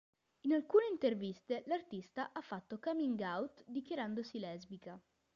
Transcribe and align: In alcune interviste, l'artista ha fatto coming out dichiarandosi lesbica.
In 0.45 0.53
alcune 0.53 0.87
interviste, 0.91 1.61
l'artista 1.67 2.31
ha 2.33 2.41
fatto 2.41 2.79
coming 2.79 3.19
out 3.21 3.63
dichiarandosi 3.67 4.39
lesbica. 4.39 4.99